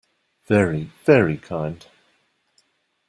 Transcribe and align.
Very, 0.47 0.89
very 1.05 1.37
kind. 1.37 1.85